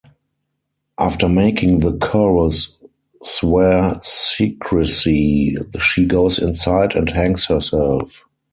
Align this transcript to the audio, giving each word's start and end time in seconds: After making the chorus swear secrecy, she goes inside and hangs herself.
After 0.97 1.29
making 1.29 1.81
the 1.81 1.95
chorus 1.95 2.75
swear 3.23 3.99
secrecy, 4.01 5.55
she 5.79 6.07
goes 6.07 6.39
inside 6.39 6.95
and 6.95 7.07
hangs 7.07 7.45
herself. 7.45 8.25